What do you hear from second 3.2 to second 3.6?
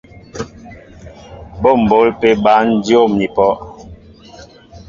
pɔ́.